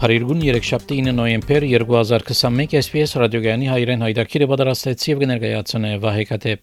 [0.00, 6.62] Փարիգուն 3-7 9 նոյեմբեր 2021 SPS ռադիոգյանի հայրեն հայտակիրը պատրաստեց եւ կներկայացնե Վահե Կատեփ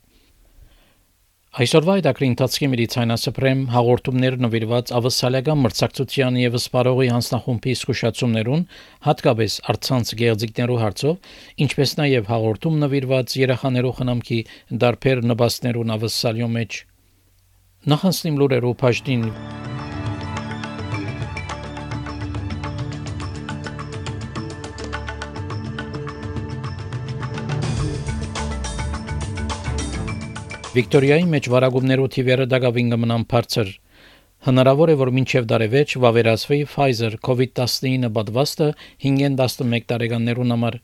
[1.61, 8.66] Այսօրվա այդակրի ընթացքի մեդիցինասպրեմ հաղորդումներ նվիրված ավսալական մրցակցության եւ սպարողի հանձնախումբի զսկուշացումներուն,
[9.05, 11.16] հատկապես արցանց գեղձիկներու հարցով,
[11.67, 14.41] ինչպես նաեւ հաղորդում նվիրված երեխաներու խնամքի
[14.85, 16.81] դարբեր նպաստներուն ավսալյո մեջ։
[17.94, 19.25] Նախանցնիմ լուրերով բաժնին
[30.78, 33.70] Վիկտորիայի մեջ վարագումներու թիվերը դակավին կմնան բարձր։
[34.45, 38.67] Հնարավոր է, որ մինչև դարևեջ վավերացվի Pfizer COVID-19 պատվաստը
[39.06, 40.78] 5-ին 11 տարեկաններուն համար։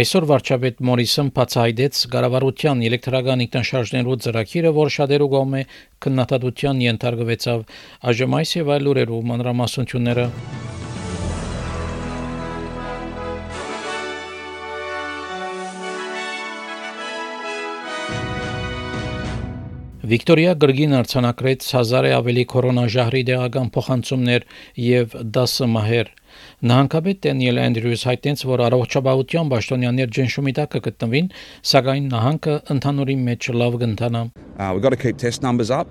[0.00, 5.62] Այսօր վարչապետ Մորիսոն բացահայտեց կառավարության էլեկտրական ինքնաշարժներու ծրագիրը, որ շատերու կողմէ
[6.08, 7.68] քննադատության ենթարկվեցավ։
[8.08, 10.28] Այժմ այս եւ այլ լուրերու մանրամասնությունները
[20.08, 24.46] Վիկտորիա գրգին արցանակրեց 1000-ը ավելի կորոնաժահրի դեղական փոխանցումներ
[24.80, 26.10] եւ 10 մահեր։
[26.70, 31.32] Նահանգապետ Դենիել Անդրյուս հայտնեց, որ առողջապահության պաշտոնյաներ ջնշումի տակ կգտնվին,
[31.72, 34.22] սակայն նահանգը ընդհանուրի մեջ լավ կընթանա։
[34.58, 35.88] Uh, we've got to keep test numbers up,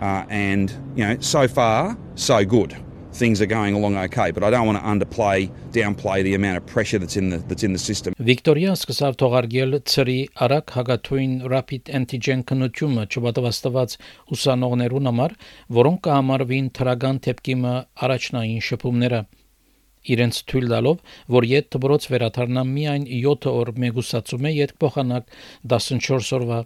[0.00, 2.78] uh, and you know, so far so good.
[3.18, 6.64] Things are going along okay, but I don't want to underplay, downplay the amount of
[6.66, 8.14] pressure that's in the that's in the system.
[8.28, 13.98] Վիկտորիա սկսավ թողարկել ծրի արագ հագաթույն rapid antigen քննությունը չպատվաստված
[14.36, 15.36] ուսանողներուն համար,
[15.80, 17.74] որոնք կհամարվին թրագան թեփկիմը
[18.06, 19.20] առաջնային շփումները
[20.14, 21.04] իրենց թույլ տալով,
[21.36, 25.38] որ յետ դբրոց վերաթարնա միայն 7 օր մեգուսացում է յետ փոխանակ
[25.74, 26.60] 14 օրվա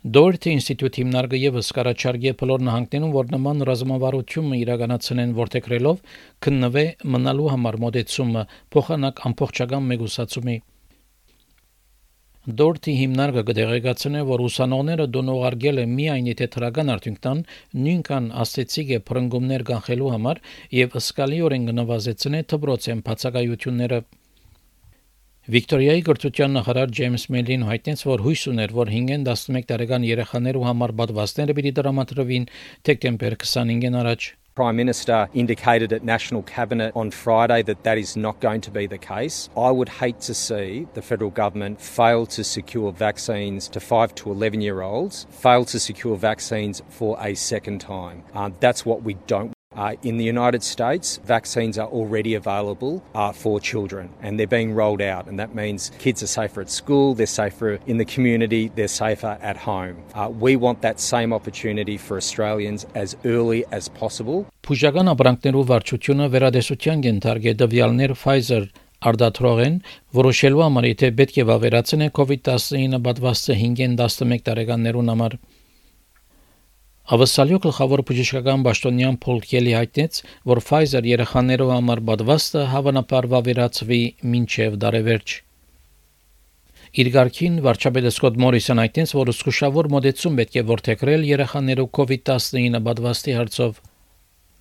[0.00, 5.98] Դորթի ինստիտուտի հիմնարկը եւս կարաչարգե բոլոր նահանգներում, որ նման ռազմավարությունը իրականացնեն որթեքրելով
[6.46, 6.84] քննվե
[7.14, 10.54] մնալու համար մոդեցումը փոխանակ ամբողջական մեգուսացումի
[12.60, 17.42] Դորթի հիմնարկը կդեղեկացնե, որ ուսանողները դոնողարգել են միայն եթե թրական արդյունքտան
[17.84, 20.40] նույնքան աստեցիկ է փրկումներ կանխելու համար
[20.80, 24.00] եւ ըսկալիորեն կնվազեցնե դբրոցեն բացակայությունները
[25.48, 30.92] Վիկտորիայի գրթության նախարար Ջեյմս Մելին հայտնեց, որ հույս ուներ, որ 5-ին 11 տարեկան երեխաներու համար
[30.98, 32.44] պատվաստները պիտի դրամատրվին
[32.88, 34.26] դեկտեմբեր 25-ին առաջ։
[34.60, 38.86] Prime Minister indicated at National Cabinet on Friday that that is not going to be
[38.86, 39.48] the case.
[39.56, 44.32] I would hate to see the federal government fail to secure vaccines to 5 to
[44.32, 48.24] 11 year olds, fail to secure vaccines for a second time.
[48.34, 53.32] Um, that's what we don't Uh, in the United States, vaccines are already available uh,
[53.32, 55.26] for children and they're being rolled out.
[55.26, 59.38] And that means kids are safer at school, they're safer in the community, they're safer
[59.40, 59.96] at home.
[60.14, 64.44] Uh, we want that same opportunity for Australians as early as possible.
[64.68, 68.66] Փուժական ապրանքներու վարչությունը վերադեսության կենթարգե դվյալներ Pfizer
[69.00, 69.78] արդատրողեն
[70.18, 75.38] որոշելու համար եթե պետք է վավերացնե COVID-19 պատվաստը 5-ին 11 տարեկաններուն համար
[77.10, 83.98] Ավասալյո գլխավոր բժշկական պաշտոնյան Փոլ Քելի հայտնեց, որ Pfizer երեխաներով համար պատվաստը հավանաբար վավերացվի
[84.34, 85.34] մինչև դարևերջ։
[87.02, 93.36] Իր ղարքին վարչապետ Սկոտ Մորիսոն հայտնեց, որ զսկուշավոր մոդեցում պետք է որթեքրել երեխաներով COVID-19 պատվաստի
[93.40, 93.82] հարցով։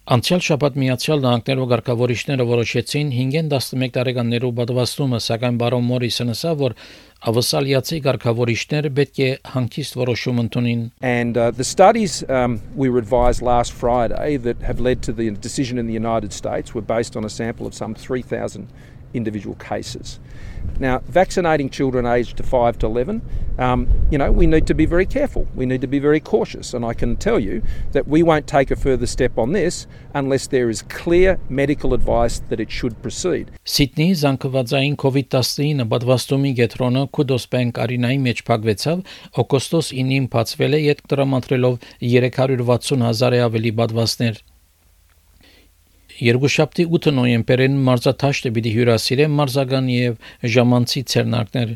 [0.09, 6.75] Անցյալ շաբաթ Միացյալ Նահանգներու ղեկավարիչները որոշեցին 5-ին 11 տարեկաններու պատվաստումը, սակայն բարոն Մորիսոնը ասա, որ
[7.27, 13.41] ավսալիացի ղեկավարիչները պետք է հանգիստ որոշում ընդունին։ And uh, the studies um, we were advised
[13.41, 17.25] last Friday that have led to the decision in the United States were based on
[17.25, 18.67] a sample of some 3000
[19.13, 20.19] individual cases.
[20.79, 23.21] Now, vaccinating children aged to 5 to 11,
[23.57, 25.47] um, you know, we need to be very careful.
[25.55, 26.73] We need to be very cautious.
[26.73, 27.61] And I can tell you
[27.91, 32.39] that we won't take a further step on this unless there is clear medical advice
[32.49, 33.51] that it should proceed.
[33.65, 39.03] Սիդնեի զանգվածային COVID-19 պատվաստումի գետրոնը Kudos Bank արինայի մեջ փակվեցավ,
[39.43, 41.75] օգոստոս 9-ին բացվել է յետ տրամադրելով
[42.05, 44.43] 360 հազարի ավելի պատվաստներ։
[46.19, 50.17] Երկուշաբթի 8 նոյեմբերին մարզաթաշտը պիտի հյուրասիրե մարզական եւ
[50.55, 51.71] ժամանցի ցերնակներ։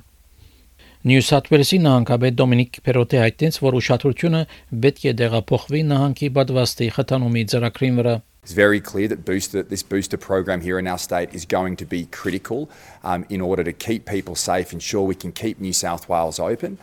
[1.08, 4.42] Նյու Սաթ Ուելսի նահանգապետ Դոմինիկ Պերոտե հայտնեց, որ ուշադրությունը
[4.84, 10.18] պետք է դեղափոխվի նահանգի բադվաստի խթանումի ծրագրին վրա։ It's very clear that booster, this booster
[10.18, 12.70] program here in our state is going to be critical
[13.02, 16.78] um, in order to keep people safe, ensure we can keep New South Wales open.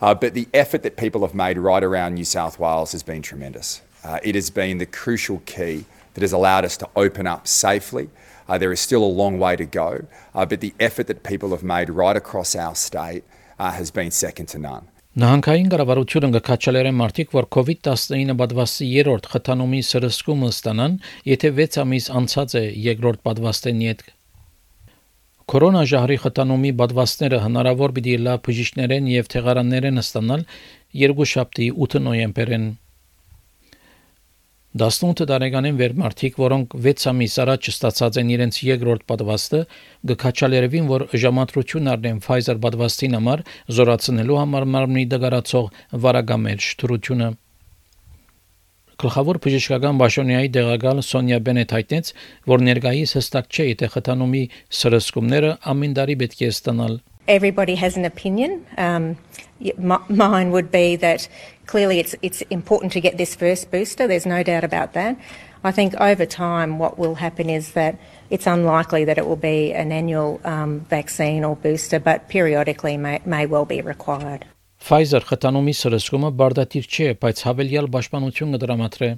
[0.00, 3.20] Uh, but the effort that people have made right around New South Wales has been
[3.20, 3.82] tremendous.
[4.02, 8.08] Uh, it has been the crucial key that has allowed us to open up safely.
[8.48, 11.50] Uh, there is still a long way to go, uh, but the effort that people
[11.50, 13.24] have made right across our state
[13.58, 14.88] uh, has been second to none.
[15.12, 20.94] Նահանգային կառավարությունը կքաչալերեն մարդիկ, որ COVID-19 պատվաստի երրորդ խթանումի սրսկումը ստանան,
[21.28, 24.00] եթե 6 ամիս անցած է երկրորդ պատվաստեն յետ։
[25.52, 30.46] Կորոնա ժահրի խթանումի պատվաստները հնարավոր պիտի լավ բժիշկներեն եւ թեղարաններեն ստանալ
[31.02, 32.66] երկու շաբթի 8 նոյեմբերին
[34.72, 39.60] 18 տարեկանին վեր մարդիկ, որոնք 6 ամիս առաջ ստացած են իրենց երկրորդ պատվաստը,
[40.08, 43.44] գկաչալերևին, որ ժամանտրություն առնեն Pfizer պատվաստին համար,
[43.78, 45.68] զորացնելու համար մարմնի դգարացող
[46.06, 47.28] վարագամեր շտրությունը։
[49.02, 52.12] Գլխավոր բժշկական բաժնյայի դեղակալ Սոնյա Բենետ հայտնեց,
[52.48, 54.44] որ ներկայիս հստակ չէ, թե խթանումի
[54.80, 58.65] սրսկումները ամեն տարի պետք է ստանալ everybody has an opinion.
[58.77, 59.17] Um,
[60.07, 61.27] mine would be that
[61.65, 65.17] clearly it's, it's important to get this first booster, there's no doubt about that.
[65.63, 67.99] I think over time, what will happen is that
[68.29, 73.19] it's unlikely that it will be an annual um, vaccine or booster, but periodically may,
[73.25, 74.45] may well be required.
[74.77, 79.09] Pfizer խտանումի սրսկումը բարդատիր չէ, բայց հավելյալ պաշտպանություն կդրամատրե։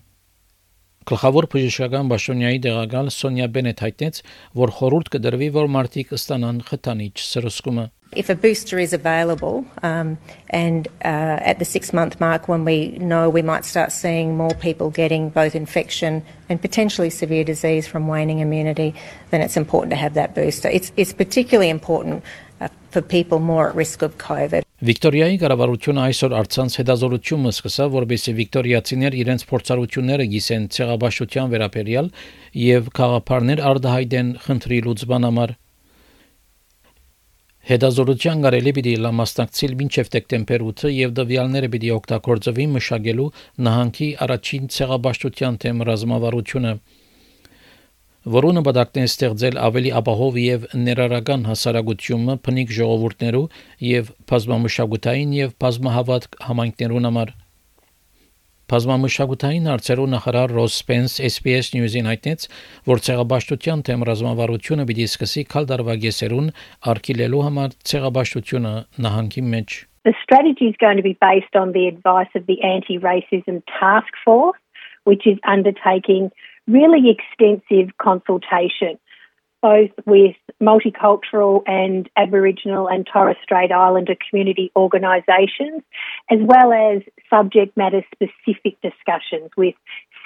[1.09, 4.21] Գլխավոր բժշկական բաժնյայի դեղակալ Սոնյա Բենետ հայտնեց,
[4.61, 10.18] որ խորհուրդ կդրվի, որ մարդիկ ստանան խթանիչ սրսկումը։ If a booster is available, um,
[10.50, 14.54] and uh, at the six month mark, when we know we might start seeing more
[14.54, 18.94] people getting both infection and potentially severe disease from waning immunity,
[19.30, 20.68] then it's important to have that booster.
[20.68, 22.22] It's, it's particularly important
[22.60, 24.62] uh, for people more at risk of COVID.
[24.84, 32.10] Վիկտորիայի կառավարությունը այսօր արցանց հետազորությունը սկսավ, որբեսի վիկտորիացիներ իրենց փորձառությունները գիսեն ցեղաբաշխության վերաբերյալ
[32.62, 35.54] եւ խաղապարներ արդահայտեն խնդրի լուծման համար։
[37.64, 43.28] Հետազորության կարելի պիտի լամաստակցիլ մինչև դեկտեմբեր 8-ը եւ դվյալները պիտի օգտագործվի մշակելու
[43.68, 46.72] նահանգի առաջին ցեղաբաշխության թեմ ռազմավարությունը
[48.58, 53.42] նպատակն է ստեղծել ավելի ապահով եւ ներառական հասարակությունը փնիկ ժողովուրդներու
[53.88, 57.34] եւ բազմամշակութային եւ բազմահավատ համայնքներուն համար
[58.72, 62.46] Բազմամշակութային հարցերու նախարար Ռոս Սպենս SPS News-ին հայտնեց,
[62.88, 66.48] որ ցեղաբաշխության թեմ ռազմավարությունը պիտի սկսի քալ դարվագեսերուն
[66.94, 68.72] արկիլելու համար ցեղաբաշխությունը
[69.04, 73.62] նահանգի մեջ The strategy is going to be based on the advice of the Anti-Racism
[73.68, 74.60] Task Force,
[75.04, 76.30] which is undertaking
[76.68, 78.98] really extensive consultation,
[79.64, 85.80] both with multicultural and Aboriginal and Torres Strait Islander community organisations,
[86.30, 87.00] as well as
[87.30, 89.74] subject matter specific discussions with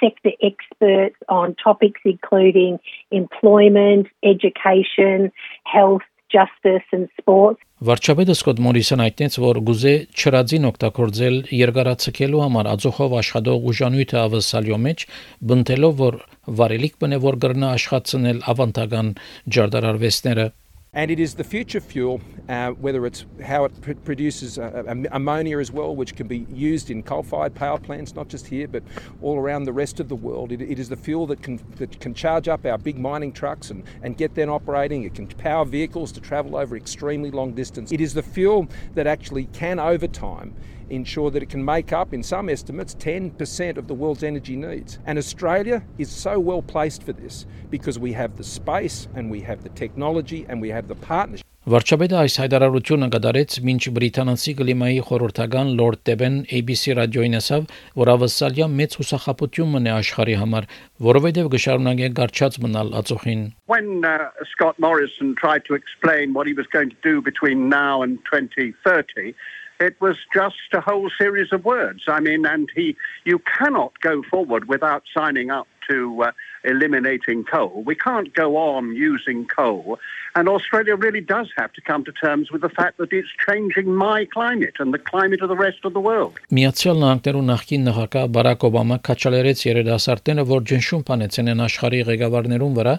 [0.03, 2.79] sector experts on topics including
[3.11, 5.31] employment, education,
[5.63, 7.59] health, justice and sports.
[7.79, 15.05] Վարչապետը Սկոտ Մորիսոն հայտնեց, որ գուզե չրածին օգտագործել երկարացկելու համար ածոխով աշխատող ուժանույթը ավսալյո մեջ,
[15.51, 16.19] բնտելով որ
[16.60, 19.14] վարելիք բնե որ գրնա աշխատցնել ավանդական
[19.56, 20.52] ջարդարարվեստները
[20.96, 25.58] And it is the future fuel, uh, whether it's how it pr- produces uh, ammonia
[25.58, 28.84] as well, which can be used in coal fired power plants, not just here, but
[29.20, 30.52] all around the rest of the world.
[30.52, 33.70] it, it is the fuel that can, that can charge up our big mining trucks
[33.70, 35.02] and, and get them operating.
[35.02, 37.90] It can power vehicles to travel over extremely long distance.
[37.90, 40.54] It is the fuel that actually can, over time,
[40.89, 44.99] ensure that it can make up, in some estimates, 10% of the world's energy needs.
[45.05, 49.41] And Australia is so well placed for this because we have the space and we
[49.41, 51.45] have the technology and we have the partnership.
[51.69, 57.67] Վարչապետը այս հայտարարությունը կդարեց մինչ բրիտանացի կլիմայի խորհրդական Լորդ Տեբեն ABC ռադիոին ասավ,
[57.99, 60.67] որ ավսալիա մեծ հուսախապություն մնե աշխարհի համար,
[61.09, 66.65] որովհետև գշարունակե գարչած մնալ ածուխին։ When uh, Scott Morrison tried to explain what he was
[66.73, 69.35] going to do between now and 2030
[69.79, 72.03] it was just a whole series of words.
[72.07, 76.31] I mean, and he, you cannot go forward without signing up to uh,
[76.63, 77.83] eliminating coal.
[77.85, 79.97] We can't go on using coal.
[80.35, 83.95] And Australia really does have to come to terms with the fact that it's changing
[83.95, 86.37] my climate and the climate of the rest of the world.
[86.53, 92.95] Միացյալ Նահանգներու նախկին նախագահ Բարակ Օբամա քաչալերեց երիտասարդները, որ ջնշում բանեցեն են աշխարհի ղեկավարներուն վրա,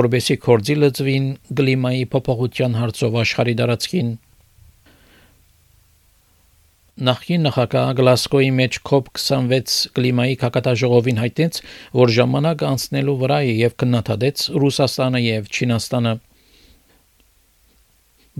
[0.00, 4.10] որբեսի կորձի լծվին կլիմայի փոփոխության հարցով աշխարհի դարածքին
[7.00, 11.60] Նախին նախագահ Գլասկոյի մեջ COP26 կլիմայի կակատաժողովին հայտնեց,
[11.96, 16.12] որ ժամանակ անցնելու վրա է եւ քննադատեց Ռուսաստանը եւ Չինաստանը։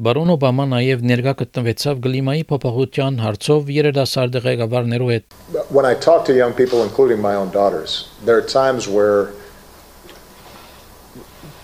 [0.04, 5.40] Բարոն Օբաման նաև ներկա գտնվեցավ գլիմայի փոփոխության հարցով երիտասարդ ղեկավարներու հետ։
[5.72, 9.32] When I talk to young people including my own daughters, there are times where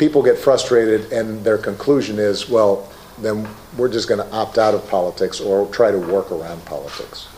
[0.01, 2.89] people get frustrated and their conclusion is, well,
[3.19, 7.29] then we're just going to opt out of politics or try to work around politics.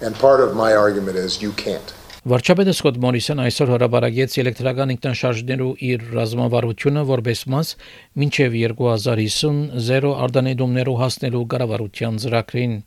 [0.00, 1.94] And part of my argument is you can't.
[2.24, 7.72] Վարչապետը Սկոտ Մորիսոն այսօր հրաբարագեց էլեկտրական ինքնաշարժներու իր ռազմավարությունը որպես մաս
[8.22, 12.78] մինչև 2050 զերո արդանեդումներով հասնելու կառավարության ծրագրին։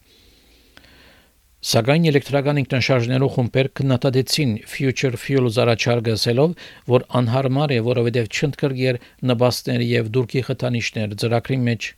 [1.68, 6.58] Սակայն էլեկտրական ինքնաշարժներու խումբեր քննադատեցին Future Fuel զարաչարգը ասելով,
[6.98, 9.02] որ անհարմար է, որովհետև չընդգրկեր
[9.34, 11.94] նպաստներ եւ դուրքի խթանիչներ ծրագրի մեջ։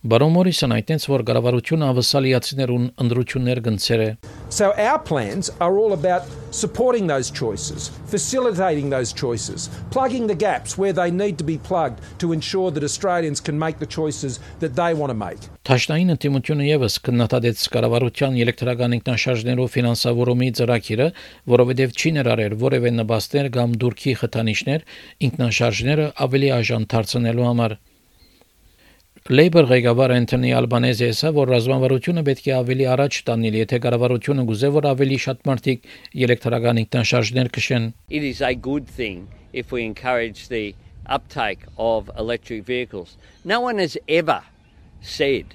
[0.00, 4.06] Բարոն Մորիսոն այդտենց որ կառավարությունը ավսալիացիներուն ընդրություններ գնցեր է
[4.48, 10.78] So our plans are all about supporting those choices, facilitating those choices, plugging the gaps
[10.78, 14.74] where they need to be plugged to ensure that Australians can make the choices that
[14.74, 15.44] they want to make.
[15.68, 21.10] Թաշնային ինտիմությունը եւս կնատադեց կառավարության էլեկտրական ինքնաշարժներով ֆինանսավորումի ծրագիրը,
[21.52, 24.90] որովհետեւ չի ներառել որևէ նպաստներ կամ դուրքի խթանիչներ
[25.28, 27.78] ինքնաշարժները ավելի աժան դարձնելու համար։
[29.28, 34.70] Labour ղեկավար Անթոնի Ալբանեզը ասա, որ ռազմավարությունը պետք է ավելի առաջ տանել, եթե կառավարությունը գուզե
[34.74, 35.84] որ ավելի շատ մարդիկ
[36.24, 40.74] էլեկտրական ինքնաշարժներ քշեն։ It is a good thing if we encourage the
[41.06, 43.18] uptake of electric vehicles.
[43.44, 44.40] No one has ever
[45.02, 45.54] said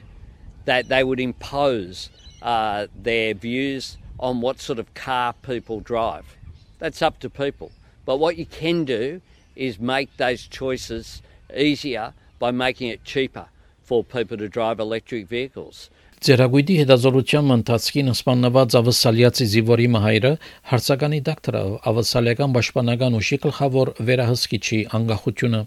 [0.65, 2.10] that they would impose
[2.43, 6.38] uh, their views on what sort of car people drive.
[6.79, 7.72] That's up to people.
[8.05, 9.22] But what you can do
[9.55, 13.48] is make those choices easier by making it cheaper
[13.86, 15.89] for people to drive electric vehicles.
[16.25, 20.32] Ձերագույտի հետազորության ընթացքին սպանված ավասալիացի Զիվորի Մհայրը
[20.72, 25.62] հարցականի դակտորը ավասալիական պաշտպանական ուժի գլխավոր վերահսկիչի անկախությունը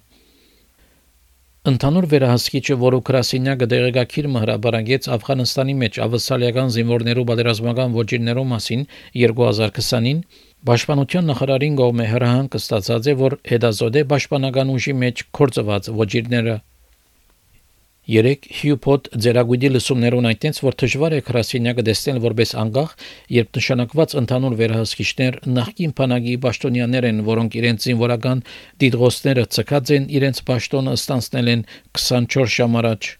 [1.68, 8.84] Ընդհանուր վերահսկիչը, որ Ուկրաինայը դեղեկակիր հրաբարանգեց Աֆղանստանի մեջ ավասալիական զինվորներու պատերազմական ոչիններու մասին
[9.18, 10.22] 2020-ին,
[10.70, 16.56] Պաշտպանության նախարարին գոմե հրահանգ կստացած է, որ հետազոտե պաշտպանական ուժի մեջ կորցված ոչիրները
[18.08, 22.94] Երեք Հյուփոտ ձերագույդի լսումներուն այնտենց որ դժվար է քրասինյակը դեսնել որպես անգախ,
[23.36, 28.44] երբ նշանակված ընդհանուր վերահսկիչներ նախկին բանակի պաշտոնյաներ են, որոնք իրենց զինվորական
[28.80, 31.68] դիդղոսները ցկած են, իրենց պաշտոնը ստանցնել են
[32.00, 33.12] 24 ժամ առաջ։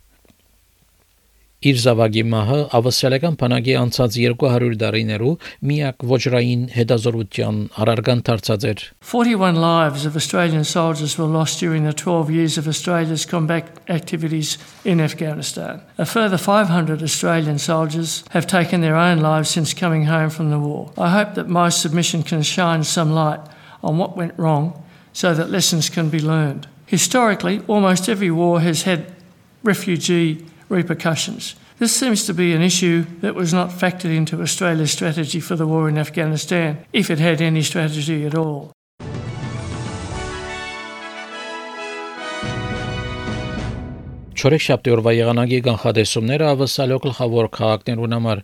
[1.64, 5.30] Իր զավակի մահը ավասալական բանակի անցած 200 տարիներու
[5.70, 11.96] միակ ոչրային հետազորության առարգան դարձած էր 41 lives of Australian soldiers were lost during the
[11.96, 15.80] 12 years of Australia's combat activities in Afghanistan.
[15.98, 20.60] A further 500 Australian soldiers have taken their own lives since coming home from the
[20.60, 20.92] war.
[20.98, 23.40] I hope that my submission can shine some light
[23.82, 24.84] on what went wrong
[25.14, 26.68] so that lessons can be learned.
[26.88, 29.14] Historically, almost every war has had
[29.64, 31.55] refugee repercussions.
[31.79, 35.67] This seems to be an issue that was not factored into Australia's strategy for the
[35.67, 38.73] war in Afghanistan, if it had any strategy at all.
[44.39, 48.43] Չորեքշաբթի օրվա եղանակի կանխատեսումները ավսալյո գլխավոր քաղաքներուն համար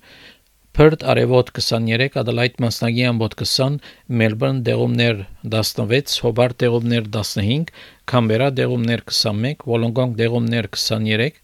[0.75, 3.77] Perth արևոտ 23, Adelaide մասնագի ամբոտ 20,
[4.11, 7.71] Melbourne դեղումներ 16, Hobart դեղումներ 15,
[8.11, 11.39] Canberra դեղումներ 21, Wollongong դեղումներ 23,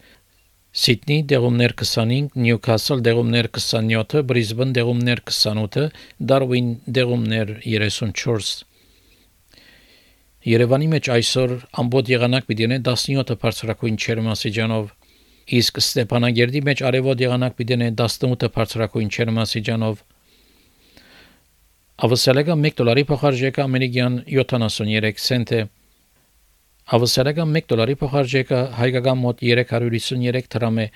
[0.76, 5.84] Սիդնի դեղումներ 25, Նյուքասլ դեղումներ 27, Բրիզբեն դեղումներ 28,
[6.32, 6.66] Դարվին
[6.98, 8.50] դեղումներ 34։
[10.46, 14.92] Երևանի մեջ այսօր ամբողջ եղանակ պիտի ունենա 17 բարձրակույն չերմասիջանով,
[15.60, 20.04] իսկ Ստեփանագերդի մեջ արևոտ եղանակ պիտի ունենա 18 բարձրակույն չերմասիջանով։
[22.06, 25.60] Ավսալեգա 1 դոլարի փոխարժեքը ամերիկյան 73 سنت է։
[26.91, 30.87] Հավասարական 1 դոլարի փոխարժեքը հայկական մոտ 353 դրամ է։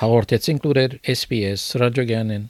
[0.00, 2.46] Հաղորդեցին լուրեր SPS ռադիոգյանեն։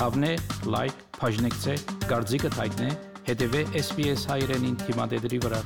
[0.00, 0.32] Հավնե
[0.72, 1.76] լայք, բաժնեկցե,
[2.08, 2.88] դարձիկը թայտնե,
[3.28, 5.60] հետեւե SPS հայրենին թիմադեդի վրա։